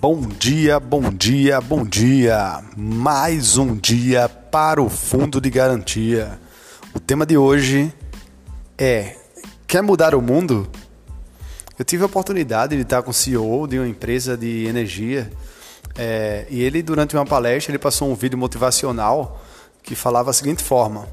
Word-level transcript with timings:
Bom 0.00 0.20
dia, 0.20 0.78
bom 0.78 1.10
dia, 1.10 1.60
bom 1.60 1.84
dia. 1.84 2.62
Mais 2.76 3.58
um 3.58 3.74
dia 3.74 4.28
para 4.28 4.80
o 4.80 4.88
fundo 4.88 5.40
de 5.40 5.50
garantia. 5.50 6.38
O 6.94 7.00
tema 7.00 7.26
de 7.26 7.36
hoje 7.36 7.92
é: 8.78 9.16
quer 9.66 9.82
mudar 9.82 10.14
o 10.14 10.22
mundo? 10.22 10.68
Eu 11.76 11.84
tive 11.84 12.04
a 12.04 12.06
oportunidade 12.06 12.76
de 12.76 12.82
estar 12.82 13.02
com 13.02 13.10
o 13.10 13.12
CEO 13.12 13.66
de 13.66 13.76
uma 13.76 13.88
empresa 13.88 14.36
de 14.36 14.66
energia 14.66 15.32
é, 15.96 16.46
e 16.48 16.62
ele, 16.62 16.80
durante 16.80 17.16
uma 17.16 17.26
palestra, 17.26 17.72
ele 17.72 17.78
passou 17.80 18.08
um 18.08 18.14
vídeo 18.14 18.38
motivacional 18.38 19.44
que 19.82 19.96
falava 19.96 20.30
a 20.30 20.32
seguinte 20.32 20.62
forma: 20.62 21.08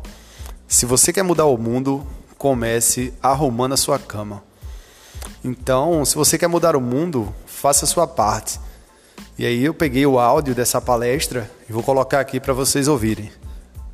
se 0.68 0.86
você 0.86 1.12
quer 1.12 1.24
mudar 1.24 1.46
o 1.46 1.58
mundo, 1.58 2.06
comece 2.38 3.12
arrumando 3.20 3.74
a 3.74 3.78
sua 3.78 3.98
cama. 3.98 4.44
Então, 5.44 6.06
se 6.06 6.14
você 6.14 6.38
quer 6.38 6.48
mudar 6.48 6.76
o 6.76 6.82
mundo, 6.82 7.34
faça 7.48 7.86
a 7.86 7.88
sua 7.88 8.06
parte. 8.06 8.60
E 9.38 9.46
aí 9.46 9.66
eu 9.66 9.74
peguei 9.74 10.06
o 10.06 10.18
áudio 10.18 10.56
dessa 10.56 10.80
palestra 10.80 11.52
e 11.70 11.74
vou 11.74 11.84
colocar 11.84 12.22
aqui 12.22 12.40
para 12.40 12.54
vocês 12.54 12.88
ouvirem. 12.88 13.30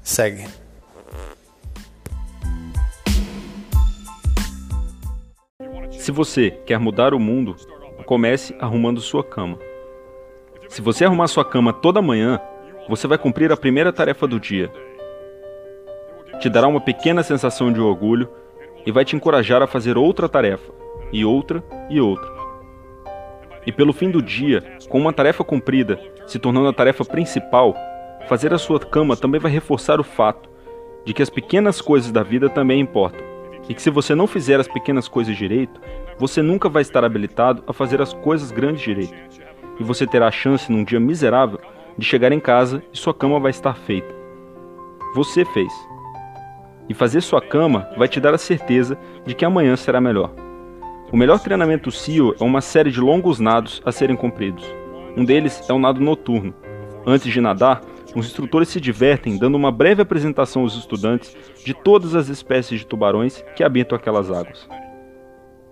Segue. 0.04 0.45
Se 5.98 6.12
você 6.12 6.52
quer 6.66 6.80
mudar 6.80 7.14
o 7.14 7.20
mundo, 7.20 7.55
comece 8.05 8.55
arrumando 8.59 9.02
sua 9.02 9.23
cama. 9.23 9.58
Se 10.70 10.80
você 10.80 11.05
arrumar 11.05 11.27
sua 11.27 11.44
cama 11.44 11.73
toda 11.73 12.02
manhã, 12.02 12.39
você 12.88 13.08
vai 13.08 13.17
cumprir 13.17 13.52
a 13.52 13.58
primeira 13.58 13.92
tarefa 13.92 14.28
do 14.28 14.39
dia. 14.39 14.72
Te 16.39 16.50
dará 16.50 16.67
uma 16.67 16.81
pequena 16.81 17.23
sensação 17.23 17.72
de 17.72 17.80
orgulho 17.80 18.30
e 18.86 18.92
vai 18.92 19.05
te 19.05 19.16
encorajar 19.16 19.62
a 19.62 19.67
fazer 19.67 19.98
outra 19.98 20.30
tarefa, 20.30 20.72
e 21.11 21.26
outra 21.26 21.64
e 21.89 22.00
outra. 22.00 22.41
E 23.66 23.72
pelo 23.72 23.94
fim 23.94 24.09
do 24.09 24.22
dia, 24.22 24.64
com 24.90 25.00
uma 25.00 25.14
tarefa 25.14 25.44
cumprida, 25.44 26.00
se 26.26 26.40
tornando 26.40 26.67
a 26.67 26.73
tarefa 26.73 27.06
principal, 27.06 27.76
fazer 28.28 28.54
a 28.54 28.58
sua 28.58 28.80
cama 28.80 29.16
também 29.16 29.40
vai 29.40 29.52
reforçar 29.52 30.00
o 30.00 30.04
fato 30.04 30.50
de 31.06 31.14
que 31.14 31.22
as 31.22 31.30
pequenas 31.30 31.82
coisas 31.82 32.12
da 32.12 32.23
vida 32.23 32.50
também 32.50 32.80
importam. 32.80 33.22
E 33.70 33.73
que 33.73 33.82
se 33.82 33.89
você 33.89 34.16
não 34.16 34.28
fizer 34.28 34.59
as 34.59 34.67
pequenas 34.67 35.08
coisas 35.08 35.36
direito, 35.36 35.80
você 36.17 36.42
nunca 36.42 36.67
vai 36.67 36.82
estar 36.82 37.04
habilitado 37.04 37.64
a 37.67 37.73
fazer 37.73 38.02
as 38.02 38.14
coisas 38.14 38.52
grandes 38.52 38.82
direito. 38.82 39.16
E 39.80 39.84
você 39.84 40.06
terá 40.06 40.28
a 40.28 40.32
chance, 40.32 40.72
num 40.72 40.84
dia 40.84 41.00
miserável, 41.00 41.59
de 41.98 42.06
chegar 42.06 42.32
em 42.32 42.39
casa 42.39 42.84
e 42.92 42.98
sua 42.98 43.14
cama 43.14 43.39
vai 43.39 43.52
estar 43.52 43.76
feita. 43.76 44.14
Você 45.16 45.45
fez. 45.45 45.72
E 46.89 46.94
fazer 46.94 47.22
sua 47.22 47.42
cama 47.42 47.88
vai 47.98 48.08
te 48.08 48.20
dar 48.20 48.34
a 48.34 48.38
certeza 48.38 48.98
de 49.26 49.34
que 49.34 49.45
amanhã 49.45 49.76
será 49.76 50.02
melhor. 50.02 50.34
O 51.12 51.17
melhor 51.17 51.40
treinamento 51.40 51.92
CIO 51.92 52.34
é 52.40 52.44
uma 52.44 52.62
série 52.62 52.90
de 52.90 53.02
longos 53.02 53.38
nados 53.38 53.81
a 53.84 53.92
serem 53.92 54.16
cumpridos. 54.16 54.64
Um 55.17 55.26
deles 55.26 55.62
é 55.70 55.73
o 55.73 55.80
nado 55.80 56.00
noturno. 56.00 56.54
Antes 57.06 57.34
de 57.34 57.42
nadar, 57.42 57.81
os 58.16 58.28
instrutores 58.28 58.70
se 58.70 58.80
divertem 58.80 59.38
dando 59.38 59.56
uma 59.56 59.73
breve 59.73 60.02
apresentação 60.02 60.62
aos 60.62 60.73
estudantes 60.73 61.36
de 61.66 61.73
todas 61.73 62.16
as 62.16 62.30
espécies 62.30 62.80
de 62.80 62.88
tubarões 62.88 63.44
que 63.58 63.64
habitam 63.64 63.98
aquelas 63.98 64.32
águas. 64.32 64.70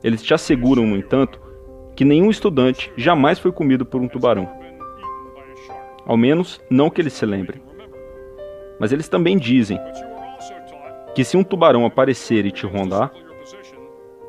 Eles 0.03 0.21
te 0.21 0.33
asseguram, 0.33 0.85
no 0.85 0.97
entanto, 0.97 1.39
que 1.95 2.03
nenhum 2.03 2.29
estudante 2.29 2.91
jamais 2.97 3.39
foi 3.39 3.53
comido 3.53 3.85
por 3.85 4.01
um 4.01 4.09
tubarão. 4.09 4.49
Ao 6.05 6.17
menos, 6.17 6.59
não 6.69 6.89
que 6.89 6.99
eles 6.99 7.13
se 7.13 7.25
lembrem. 7.25 7.61
Mas 8.77 8.91
eles 8.91 9.07
também 9.07 9.37
dizem 9.37 9.79
que 11.15 11.23
se 11.23 11.37
um 11.37 11.45
tubarão 11.45 11.85
aparecer 11.85 12.45
e 12.45 12.51
te 12.51 12.65
rondar, 12.65 13.11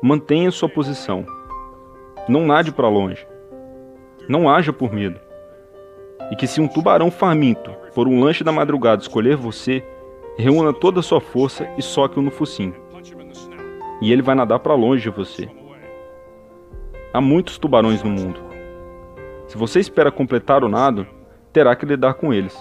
Mantenha 0.03 0.49
sua 0.49 0.67
posição. 0.67 1.23
Não 2.27 2.43
nade 2.43 2.71
para 2.71 2.89
longe. 2.89 3.27
Não 4.27 4.49
haja 4.49 4.73
por 4.73 4.91
medo. 4.91 5.19
E 6.31 6.35
que 6.35 6.47
se 6.47 6.59
um 6.59 6.67
tubarão 6.67 7.11
faminto 7.11 7.69
por 7.93 8.07
um 8.07 8.19
lanche 8.19 8.43
da 8.43 8.51
madrugada 8.51 9.03
escolher 9.03 9.35
você, 9.35 9.85
reúna 10.35 10.73
toda 10.73 11.01
a 11.01 11.03
sua 11.03 11.21
força 11.21 11.69
e 11.77 11.83
soque-o 11.83 12.21
no 12.23 12.31
focinho. 12.31 12.73
E 14.01 14.11
ele 14.11 14.23
vai 14.23 14.33
nadar 14.33 14.57
para 14.57 14.73
longe 14.73 15.03
de 15.03 15.11
você. 15.11 15.47
Há 17.13 17.21
muitos 17.21 17.59
tubarões 17.59 18.01
no 18.01 18.09
mundo. 18.09 18.39
Se 19.45 19.55
você 19.55 19.79
espera 19.79 20.11
completar 20.11 20.63
o 20.63 20.69
nado, 20.69 21.05
terá 21.53 21.75
que 21.75 21.85
lidar 21.85 22.15
com 22.15 22.33
eles. 22.33 22.57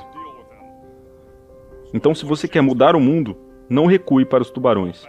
Então, 1.95 2.15
se 2.15 2.27
você 2.27 2.47
quer 2.47 2.61
mudar 2.61 2.95
o 2.95 3.01
mundo, 3.01 3.35
não 3.67 3.87
recue 3.87 4.27
para 4.27 4.43
os 4.43 4.51
tubarões. 4.51 5.09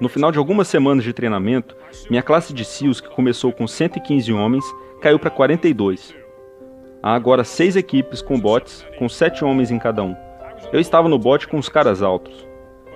No 0.00 0.08
final 0.08 0.30
de 0.30 0.38
algumas 0.38 0.68
semanas 0.68 1.02
de 1.02 1.12
treinamento, 1.12 1.76
minha 2.08 2.22
classe 2.22 2.54
de 2.54 2.64
SEALs, 2.64 3.00
que 3.00 3.08
começou 3.08 3.52
com 3.52 3.66
115 3.66 4.32
homens, 4.32 4.64
caiu 5.00 5.18
para 5.18 5.30
42. 5.30 6.14
Há 7.02 7.14
agora 7.14 7.42
seis 7.42 7.74
equipes 7.74 8.22
com 8.22 8.38
bots, 8.38 8.86
com 8.96 9.08
sete 9.08 9.44
homens 9.44 9.72
em 9.72 9.78
cada 9.78 10.04
um. 10.04 10.14
Eu 10.72 10.78
estava 10.78 11.08
no 11.08 11.18
bot 11.18 11.48
com 11.48 11.58
os 11.58 11.68
caras 11.68 12.00
altos, 12.00 12.46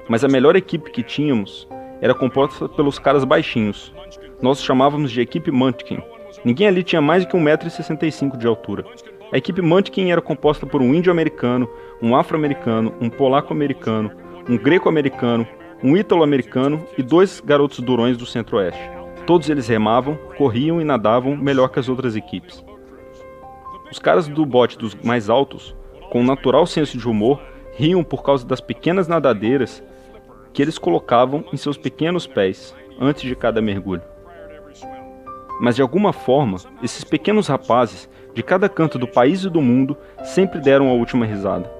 mas 0.09 0.25
a 0.25 0.29
melhor 0.29 0.55
equipe 0.55 0.93
que 0.93 1.03
tínhamos 1.03 1.67
era 2.01 2.15
composta 2.15 2.69
pelos 2.69 3.01
caras 3.01 3.25
baixinhos. 3.25 3.93
Nós 4.41 4.63
chamávamos 4.63 5.11
de 5.11 5.21
equipe 5.21 5.51
Munchkin. 5.51 6.01
Ninguém 6.45 6.69
ali 6.69 6.85
tinha 6.85 7.01
mais 7.01 7.25
do 7.25 7.31
que 7.31 7.37
1,65m 7.37 8.37
de 8.37 8.47
altura. 8.47 8.85
A 9.33 9.39
equipe 9.39 9.63
Munchkin 9.63 10.11
era 10.11 10.21
composta 10.21 10.67
por 10.67 10.81
um 10.81 10.95
índio-americano, 10.95 11.69
um 12.01 12.15
afro-americano, 12.15 12.95
um 13.01 13.11
polaco-americano, 13.11 14.11
um 14.49 14.57
greco-americano, 14.57 15.47
um 15.83 15.97
ítalo-americano 15.97 16.85
e 16.97 17.03
dois 17.03 17.41
garotos 17.41 17.81
durões 17.81 18.17
do 18.17 18.25
centro-oeste. 18.25 18.91
Todos 19.27 19.49
eles 19.51 19.69
remavam, 19.69 20.17
corriam 20.37 20.81
e 20.81 20.85
nadavam 20.85 21.37
melhor 21.37 21.69
que 21.69 21.79
as 21.79 21.89
outras 21.89 22.15
equipes. 22.17 22.65
Os 23.91 23.99
caras 23.99 24.29
do 24.29 24.47
bote 24.47 24.79
dos 24.79 24.95
mais 24.95 25.29
altos, 25.29 25.75
com 26.11 26.21
um 26.21 26.25
natural 26.25 26.67
senso 26.67 26.97
de 26.97 27.09
humor, 27.09 27.43
riam 27.75 28.03
por 28.05 28.23
causa 28.23 28.47
das 28.47 28.61
pequenas 28.61 29.09
nadadeiras 29.09 29.83
que 30.53 30.63
eles 30.63 30.79
colocavam 30.79 31.45
em 31.53 31.57
seus 31.57 31.77
pequenos 31.77 32.27
pés 32.27 32.75
antes 33.01 33.23
de 33.23 33.35
cada 33.35 33.61
mergulho. 33.61 34.03
Mas 35.61 35.77
de 35.77 35.83
alguma 35.83 36.13
forma, 36.13 36.59
esses 36.83 37.05
pequenos 37.05 37.47
rapazes, 37.47 38.09
de 38.35 38.43
cada 38.43 38.69
canto 38.69 38.99
do 38.99 39.07
país 39.07 39.45
e 39.45 39.51
do 39.51 39.61
mundo, 39.61 39.97
sempre 40.25 40.61
deram 40.61 40.89
a 40.89 40.93
última 40.93 41.27
risada. 41.27 41.71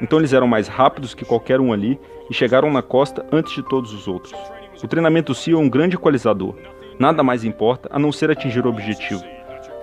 Então 0.00 0.18
eles 0.18 0.32
eram 0.32 0.46
mais 0.46 0.68
rápidos 0.68 1.14
que 1.14 1.24
qualquer 1.24 1.60
um 1.60 1.72
ali 1.72 1.98
e 2.30 2.34
chegaram 2.34 2.70
na 2.72 2.82
costa 2.82 3.24
antes 3.32 3.52
de 3.52 3.62
todos 3.62 3.92
os 3.92 4.08
outros. 4.08 4.34
O 4.82 4.88
treinamento 4.88 5.34
SEAL 5.34 5.60
é 5.60 5.62
um 5.62 5.68
grande 5.68 5.96
equalizador. 5.96 6.54
Nada 6.98 7.22
mais 7.22 7.42
importa 7.42 7.88
a 7.90 7.98
não 7.98 8.12
ser 8.12 8.30
atingir 8.30 8.66
o 8.66 8.68
objetivo. 8.68 9.22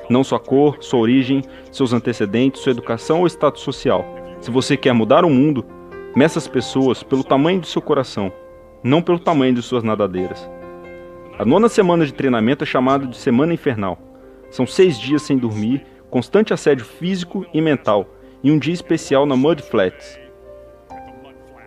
Não 0.10 0.24
sua 0.24 0.40
cor, 0.40 0.78
sua 0.80 1.00
origem, 1.00 1.42
seus 1.72 1.94
antecedentes, 1.94 2.62
sua 2.62 2.72
educação 2.72 3.22
ou 3.22 3.28
status 3.28 3.64
social. 3.64 4.06
Se 4.40 4.52
você 4.52 4.78
quer 4.78 4.94
mudar 4.94 5.26
o 5.26 5.30
mundo, 5.30 5.66
meça 6.16 6.38
as 6.38 6.48
pessoas 6.48 7.02
pelo 7.02 7.24
tamanho 7.24 7.62
do 7.62 7.66
seu 7.66 7.82
coração, 7.82 8.32
não 8.84 9.02
pelo 9.02 9.18
tamanho 9.20 9.56
de 9.56 9.62
suas 9.62 9.84
nadadeiras. 9.84 10.50
A 11.40 11.46
nona 11.46 11.68
semana 11.68 12.06
de 12.06 12.14
treinamento 12.14 12.64
é 12.64 12.68
chamada 12.68 13.08
de 13.08 13.18
Semana 13.18 13.54
Infernal. 13.54 13.98
São 14.52 14.68
seis 14.68 15.00
dias 15.00 15.24
sem 15.24 15.38
dormir, 15.38 15.84
constante 16.10 16.54
assédio 16.54 16.86
físico 16.86 17.44
e 17.52 17.60
mental, 17.60 18.08
e 18.44 18.52
um 18.52 18.60
dia 18.60 18.74
especial 18.74 19.26
na 19.26 19.36
Mud 19.36 19.62
Flats. 19.64 20.21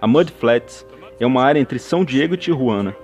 A 0.04 0.06
Mud 0.06 0.30
Flats 0.32 0.86
é 1.18 1.24
uma 1.24 1.42
área 1.42 1.58
entre 1.58 1.78
São 1.78 2.04
Diego 2.04 2.34
e 2.34 2.36
Tijuana. 2.36 2.94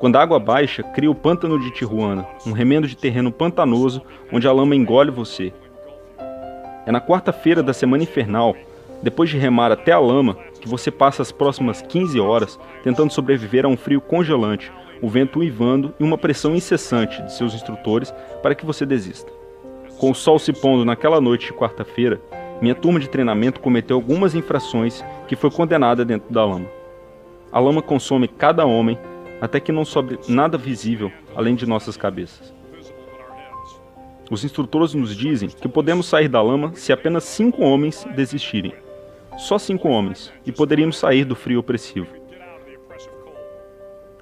Quando 0.00 0.16
a 0.16 0.20
água 0.20 0.40
baixa, 0.40 0.82
cria 0.82 1.08
o 1.08 1.14
pântano 1.14 1.56
de 1.60 1.70
Tijuana, 1.70 2.26
um 2.44 2.50
remendo 2.50 2.88
de 2.88 2.96
terreno 2.96 3.30
pantanoso 3.30 4.02
onde 4.32 4.48
a 4.48 4.50
lama 4.50 4.74
engole 4.74 5.12
você. 5.12 5.52
É 6.84 6.90
na 6.90 7.00
quarta-feira 7.00 7.62
da 7.62 7.72
semana 7.72 8.02
infernal, 8.02 8.56
depois 9.00 9.30
de 9.30 9.38
remar 9.38 9.70
até 9.70 9.92
a 9.92 10.00
lama, 10.00 10.36
que 10.60 10.68
você 10.68 10.90
passa 10.90 11.22
as 11.22 11.30
próximas 11.30 11.80
15 11.80 12.18
horas 12.18 12.58
tentando 12.82 13.12
sobreviver 13.12 13.64
a 13.64 13.68
um 13.68 13.76
frio 13.76 14.00
congelante, 14.00 14.72
o 15.00 15.08
vento 15.08 15.38
uivando 15.38 15.94
e 16.00 16.02
uma 16.02 16.18
pressão 16.18 16.56
incessante 16.56 17.22
de 17.22 17.32
seus 17.32 17.54
instrutores 17.54 18.12
para 18.42 18.56
que 18.56 18.66
você 18.66 18.84
desista. 18.84 19.30
Com 19.96 20.10
o 20.10 20.14
sol 20.14 20.40
se 20.40 20.52
pondo 20.52 20.84
naquela 20.84 21.20
noite 21.20 21.46
de 21.46 21.52
quarta-feira, 21.52 22.20
minha 22.60 22.74
turma 22.74 22.98
de 22.98 23.08
treinamento 23.08 23.60
cometeu 23.60 23.96
algumas 23.96 24.34
infrações 24.34 25.04
que 25.28 25.36
foi 25.36 25.50
condenada 25.50 26.04
dentro 26.04 26.32
da 26.32 26.44
lama. 26.44 26.66
A 27.52 27.58
lama 27.58 27.82
consome 27.82 28.28
cada 28.28 28.64
homem 28.64 28.98
até 29.40 29.60
que 29.60 29.72
não 29.72 29.84
sobre 29.84 30.18
nada 30.28 30.56
visível 30.56 31.12
além 31.34 31.54
de 31.54 31.66
nossas 31.66 31.96
cabeças. 31.96 32.54
Os 34.30 34.42
instrutores 34.42 34.94
nos 34.94 35.14
dizem 35.14 35.48
que 35.48 35.68
podemos 35.68 36.06
sair 36.06 36.28
da 36.28 36.42
lama 36.42 36.72
se 36.74 36.92
apenas 36.92 37.24
cinco 37.24 37.62
homens 37.62 38.06
desistirem. 38.16 38.74
Só 39.36 39.58
cinco 39.58 39.88
homens, 39.88 40.32
e 40.46 40.50
poderíamos 40.50 40.96
sair 40.96 41.24
do 41.24 41.36
frio 41.36 41.60
opressivo. 41.60 42.08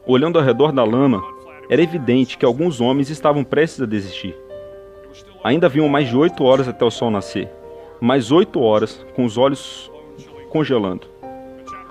Olhando 0.04 0.38
ao 0.38 0.44
redor 0.44 0.72
da 0.72 0.84
lama, 0.84 1.22
era 1.70 1.82
evidente 1.82 2.36
que 2.36 2.44
alguns 2.44 2.80
homens 2.80 3.08
estavam 3.08 3.44
prestes 3.44 3.80
a 3.80 3.86
desistir. 3.86 4.36
Ainda 5.42 5.66
haviam 5.66 5.88
mais 5.88 6.08
de 6.08 6.16
oito 6.16 6.44
horas 6.44 6.68
até 6.68 6.84
o 6.84 6.90
sol 6.90 7.10
nascer, 7.10 7.48
mais 8.04 8.30
oito 8.30 8.60
horas 8.60 9.02
com 9.16 9.24
os 9.24 9.38
olhos 9.38 9.90
congelando. 10.50 11.06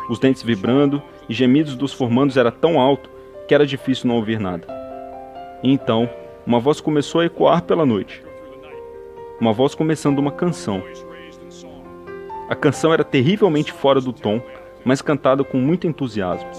Os 0.07 0.19
dentes 0.19 0.43
vibrando 0.43 1.01
e 1.27 1.33
gemidos 1.33 1.75
dos 1.75 1.91
formandos 1.91 2.37
era 2.37 2.51
tão 2.51 2.79
alto 2.79 3.09
que 3.47 3.55
era 3.55 3.65
difícil 3.65 4.07
não 4.07 4.17
ouvir 4.17 4.39
nada. 4.39 4.67
E 5.63 5.71
então, 5.71 6.07
uma 6.45 6.59
voz 6.59 6.79
começou 6.79 7.21
a 7.21 7.25
ecoar 7.25 7.63
pela 7.63 7.83
noite. 7.83 8.23
Uma 9.41 9.51
voz 9.51 9.73
começando 9.73 10.19
uma 10.19 10.31
canção. 10.31 10.83
A 12.47 12.53
canção 12.53 12.93
era 12.93 13.03
terrivelmente 13.03 13.71
fora 13.71 13.99
do 13.99 14.13
tom, 14.13 14.39
mas 14.85 15.01
cantada 15.01 15.43
com 15.43 15.57
muito 15.57 15.87
entusiasmo. 15.87 16.51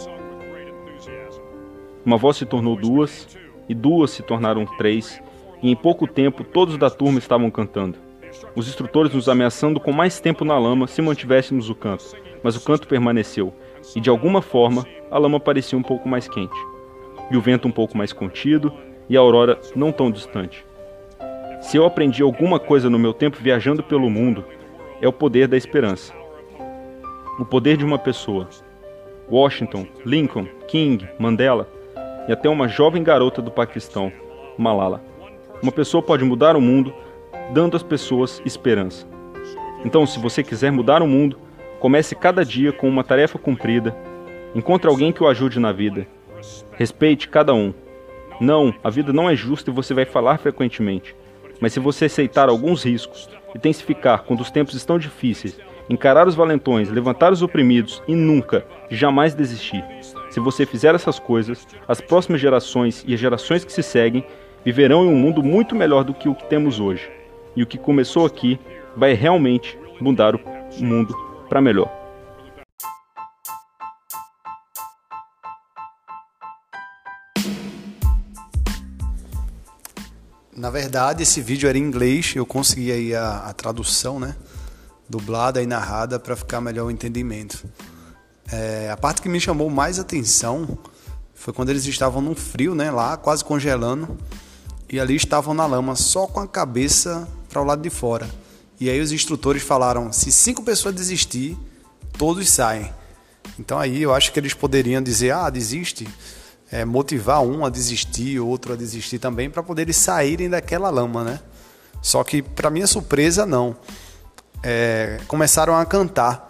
Uma 2.04 2.16
voz 2.16 2.38
se 2.38 2.44
tornou 2.44 2.74
duas, 2.74 3.28
e 3.68 3.74
duas 3.74 4.10
se 4.10 4.24
tornaram 4.24 4.66
três, 4.76 5.22
e 5.62 5.70
em 5.70 5.76
pouco 5.76 6.08
tempo 6.08 6.42
todos 6.42 6.76
da 6.76 6.90
turma 6.90 7.20
estavam 7.20 7.52
cantando. 7.52 8.02
Os 8.54 8.69
instrutores 8.69 9.12
nos 9.12 9.28
ameaçando 9.28 9.81
com 9.81 9.92
mais 9.92 10.20
tempo 10.20 10.44
na 10.44 10.58
lama 10.58 10.86
se 10.86 11.02
mantivéssemos 11.02 11.70
o 11.70 11.75
canto, 11.75 12.04
mas 12.42 12.56
o 12.56 12.60
canto 12.60 12.88
permaneceu, 12.88 13.52
e 13.94 14.00
de 14.00 14.10
alguma 14.10 14.40
forma 14.42 14.86
a 15.10 15.19
lama 15.19 15.40
parecia 15.40 15.78
um 15.78 15.82
pouco 15.82 16.08
mais 16.08 16.28
quente, 16.28 16.56
e 17.31 17.36
o 17.36 17.40
vento 17.40 17.69
um 17.69 17.72
pouco 17.72 17.96
mais 17.96 18.12
contido, 18.12 18.72
e 19.08 19.16
a 19.16 19.20
aurora 19.20 19.58
não 19.75 19.92
tão 19.92 20.10
distante. 20.10 20.64
Se 21.60 21.76
eu 21.76 21.86
aprendi 21.86 22.22
alguma 22.22 22.58
coisa 22.58 22.90
no 22.90 22.98
meu 22.98 23.12
tempo 23.12 23.38
viajando 23.40 23.82
pelo 23.82 24.10
mundo, 24.10 24.44
é 25.00 25.08
o 25.08 25.12
poder 25.12 25.48
da 25.48 25.56
esperança. 25.56 26.12
O 27.38 27.44
poder 27.44 27.76
de 27.76 27.84
uma 27.84 27.98
pessoa. 27.98 28.48
Washington, 29.30 29.87
Lincoln, 30.04 30.46
King, 30.69 31.08
Mandela 31.19 31.69
e 32.28 32.32
até 32.32 32.48
uma 32.48 32.69
jovem 32.69 33.02
garota 33.02 33.40
do 33.40 33.50
Paquistão, 33.50 34.12
Malala. 34.58 35.02
Uma 35.62 35.72
pessoa 35.72 36.02
pode 36.02 36.25
mudar 36.25 36.56
o 36.56 36.60
mundo 36.60 36.94
dando 37.52 37.76
às 37.76 37.82
pessoas 37.82 38.41
esperança. 38.44 39.06
Então, 39.85 40.06
se 40.06 40.19
você 40.19 40.43
quiser 40.43 40.73
mudar 40.73 41.02
o 41.02 41.06
mundo, 41.06 41.38
comece 41.79 42.14
cada 42.14 42.44
dia 42.44 42.73
com 42.73 42.88
uma 42.88 43.05
tarefa 43.05 43.38
cumprida. 43.38 43.94
Encontre 44.55 44.88
alguém 44.88 45.12
que 45.12 45.23
o 45.23 45.29
ajude 45.29 45.61
na 45.61 45.73
vida. 45.73 46.06
Respeite 46.73 47.29
cada 47.29 47.52
um. 47.52 47.75
Não, 48.41 48.75
a 48.82 48.91
vida 48.91 49.12
não 49.12 49.29
é 49.29 49.37
justa 49.37 49.70
e 49.70 49.75
você 49.75 49.93
vai 49.93 50.05
falar 50.05 50.38
frequentemente. 50.38 51.14
Mas 51.61 51.73
se 51.73 51.81
você 51.81 52.06
aceitar 52.06 52.49
alguns 52.49 52.85
riscos, 52.85 53.29
intensificar 53.55 54.23
quando 54.23 54.40
os 54.40 54.50
tempos 54.50 54.75
estão 54.75 54.99
difíceis, 54.99 55.58
encarar 55.88 56.26
os 56.26 56.35
valentões, 56.35 56.90
levantar 56.90 57.32
os 57.32 57.43
oprimidos 57.43 58.02
e 58.08 58.14
nunca, 58.14 58.67
jamais 58.90 59.35
desistir. 59.35 59.85
Se 60.31 60.40
você 60.40 60.67
fizer 60.67 60.94
essas 60.94 61.19
coisas, 61.19 61.67
as 61.87 62.00
próximas 62.00 62.40
gerações 62.40 63.05
e 63.06 63.14
as 63.14 63.20
gerações 63.20 63.64
que 63.64 63.73
se 63.73 63.82
seguem 63.82 64.25
viverão 64.64 65.05
em 65.05 65.08
um 65.08 65.17
mundo 65.17 65.43
muito 65.43 65.76
melhor 65.76 66.02
do 66.02 66.14
que 66.14 66.29
o 66.29 66.35
que 66.35 66.49
temos 66.49 66.81
hoje. 66.81 67.08
E 67.56 67.62
o 67.62 67.66
que 67.66 67.78
começou 67.78 68.26
aqui 68.26 68.58
vai 68.96 69.12
realmente 69.12 69.78
mudar 70.00 70.34
o 70.34 70.40
mundo 70.80 71.14
para 71.48 71.60
melhor. 71.60 72.04
Na 80.56 80.70
verdade, 80.70 81.22
esse 81.22 81.40
vídeo 81.42 81.68
era 81.68 81.76
em 81.76 81.82
inglês, 81.82 82.32
eu 82.34 82.46
consegui 82.46 82.90
aí 82.90 83.14
a, 83.14 83.38
a 83.48 83.52
tradução, 83.52 84.18
né? 84.18 84.34
Dublada 85.08 85.62
e 85.62 85.66
narrada 85.66 86.18
para 86.18 86.34
ficar 86.34 86.60
melhor 86.60 86.86
o 86.86 86.90
entendimento. 86.90 87.68
É, 88.50 88.88
a 88.90 88.96
parte 88.96 89.20
que 89.20 89.28
me 89.28 89.40
chamou 89.40 89.68
mais 89.68 89.98
atenção 89.98 90.78
foi 91.34 91.52
quando 91.52 91.70
eles 91.70 91.84
estavam 91.84 92.22
no 92.22 92.34
frio, 92.34 92.74
né? 92.74 92.90
Lá, 92.90 93.16
quase 93.16 93.44
congelando. 93.44 94.16
E 94.88 95.00
ali 95.00 95.16
estavam 95.16 95.52
na 95.52 95.66
lama, 95.66 95.96
só 95.96 96.26
com 96.26 96.40
a 96.40 96.46
cabeça 96.46 97.28
para 97.54 97.62
o 97.62 97.64
lado 97.64 97.82
de 97.82 97.90
fora. 97.90 98.28
E 98.80 98.90
aí 98.90 99.00
os 99.00 99.12
instrutores 99.12 99.62
falaram: 99.62 100.12
se 100.12 100.32
cinco 100.32 100.64
pessoas 100.64 100.92
desistir, 100.92 101.56
todos 102.18 102.50
saem. 102.50 102.92
Então 103.58 103.78
aí 103.78 104.02
eu 104.02 104.12
acho 104.12 104.32
que 104.32 104.40
eles 104.40 104.52
poderiam 104.52 105.00
dizer: 105.00 105.30
ah, 105.30 105.48
desiste, 105.48 106.08
é, 106.72 106.84
motivar 106.84 107.42
um 107.42 107.64
a 107.64 107.70
desistir, 107.70 108.40
outro 108.40 108.72
a 108.72 108.76
desistir 108.76 109.20
também, 109.20 109.48
para 109.48 109.62
poder 109.62 109.82
eles 109.82 109.96
saírem 109.96 110.50
daquela 110.50 110.90
lama, 110.90 111.22
né? 111.22 111.40
Só 112.02 112.24
que, 112.24 112.42
para 112.42 112.68
minha 112.68 112.86
surpresa, 112.86 113.46
não. 113.46 113.76
É, 114.62 115.20
começaram 115.28 115.76
a 115.76 115.86
cantar. 115.86 116.46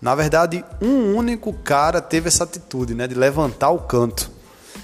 Na 0.00 0.14
verdade, 0.14 0.64
um 0.82 1.14
único 1.14 1.52
cara 1.52 2.00
teve 2.00 2.28
essa 2.28 2.44
atitude, 2.44 2.94
né, 2.94 3.06
de 3.06 3.14
levantar 3.14 3.70
o 3.70 3.80
canto, 3.80 4.30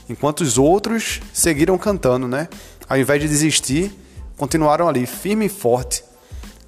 enquanto 0.08 0.40
os 0.40 0.58
outros 0.58 1.20
seguiram 1.32 1.78
cantando, 1.78 2.26
né? 2.26 2.48
Ao 2.88 2.98
invés 2.98 3.20
de 3.20 3.28
desistir, 3.28 3.94
continuaram 4.36 4.88
ali, 4.88 5.06
firme 5.06 5.46
e 5.46 5.48
forte. 5.48 6.04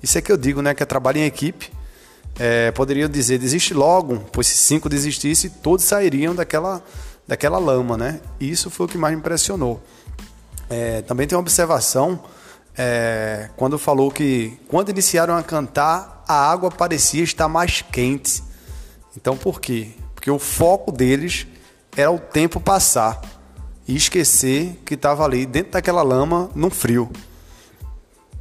Isso 0.03 0.19
é 0.19 0.21
que 0.21 0.31
eu 0.31 0.37
digo, 0.37 0.63
né? 0.63 0.75
Que 0.75 0.83
é 0.83 0.87
trabalho 0.87 1.19
em 1.19 1.25
equipe. 1.25 1.71
É, 2.39 2.73
dizer, 3.09 3.39
desiste 3.39 3.73
logo, 3.73 4.19
pois 4.31 4.47
se 4.47 4.57
cinco 4.57 4.89
desistissem, 4.89 5.49
todos 5.49 5.85
sairiam 5.85 6.35
daquela 6.35 6.83
daquela 7.27 7.59
lama, 7.59 7.97
né? 7.97 8.21
Isso 8.39 8.71
foi 8.71 8.87
o 8.87 8.89
que 8.89 8.97
mais 8.97 9.15
me 9.15 9.21
impressionou. 9.21 9.83
É, 10.71 11.03
também 11.03 11.27
tem 11.27 11.37
uma 11.37 11.43
observação 11.43 12.21
é, 12.77 13.51
quando 13.57 13.79
falou 13.79 14.11
que 14.11 14.59
quando 14.69 14.91
iniciaram 14.91 15.37
a 15.37 15.43
cantar, 15.43 16.25
a 16.29 16.51
água 16.51 16.71
parecia 16.71 17.25
estar 17.25 17.49
mais 17.49 17.83
quente. 17.83 18.43
Então 19.17 19.37
por 19.37 19.61
quê? 19.61 19.91
Porque 20.15 20.31
o 20.31 20.39
foco 20.39 20.93
deles 20.93 21.47
era 21.97 22.11
o 22.11 22.19
tempo 22.19 22.61
passar 22.61 23.21
e 23.89 23.97
esquecer 23.97 24.81
que 24.85 24.95
estava 24.95 25.25
ali 25.25 25.47
dentro 25.47 25.73
daquela 25.73 26.03
lama, 26.03 26.51
no 26.55 26.71
frio. 26.71 27.11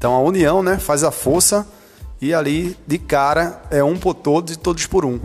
Então 0.05 0.13
a 0.13 0.19
união 0.19 0.61
né, 0.61 0.77
faz 0.77 1.03
a 1.03 1.09
força 1.09 1.67
e 2.21 2.31
ali 2.31 2.77
de 2.85 2.99
cara 2.99 3.63
é 3.71 3.83
um 3.83 3.97
por 3.97 4.13
todos 4.13 4.53
e 4.53 4.55
todos 4.55 4.85
por 4.85 5.03
um. 5.03 5.19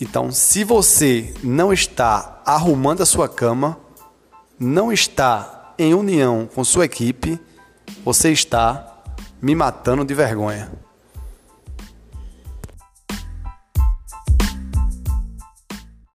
Então, 0.00 0.32
se 0.32 0.64
você 0.64 1.32
não 1.40 1.72
está 1.72 2.42
arrumando 2.44 3.04
a 3.04 3.06
sua 3.06 3.28
cama, 3.28 3.78
não 4.58 4.92
está 4.92 5.72
em 5.78 5.94
união 5.94 6.48
com 6.52 6.64
sua 6.64 6.84
equipe, 6.84 7.38
você 8.04 8.32
está 8.32 8.92
me 9.40 9.54
matando 9.54 10.04
de 10.04 10.14
vergonha. 10.14 10.72